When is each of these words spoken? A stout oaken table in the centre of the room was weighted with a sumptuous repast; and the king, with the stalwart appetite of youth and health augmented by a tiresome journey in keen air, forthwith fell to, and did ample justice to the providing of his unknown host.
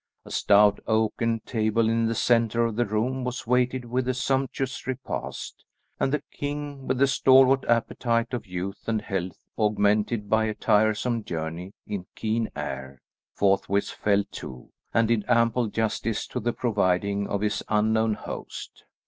A 0.25 0.31
stout 0.31 0.79
oaken 0.87 1.41
table 1.45 1.87
in 1.87 2.07
the 2.07 2.15
centre 2.15 2.65
of 2.65 2.75
the 2.75 2.87
room 2.87 3.23
was 3.23 3.45
weighted 3.45 3.85
with 3.85 4.07
a 4.07 4.15
sumptuous 4.15 4.87
repast; 4.87 5.63
and 5.99 6.11
the 6.11 6.23
king, 6.31 6.87
with 6.87 6.97
the 6.97 7.05
stalwart 7.05 7.63
appetite 7.65 8.33
of 8.33 8.47
youth 8.47 8.87
and 8.87 8.99
health 9.03 9.37
augmented 9.59 10.27
by 10.27 10.45
a 10.45 10.55
tiresome 10.55 11.23
journey 11.23 11.75
in 11.85 12.07
keen 12.15 12.49
air, 12.55 12.99
forthwith 13.35 13.89
fell 13.91 14.23
to, 14.31 14.71
and 14.91 15.07
did 15.09 15.23
ample 15.27 15.67
justice 15.67 16.25
to 16.25 16.39
the 16.39 16.51
providing 16.51 17.27
of 17.27 17.41
his 17.41 17.61
unknown 17.69 18.15
host. 18.15 18.85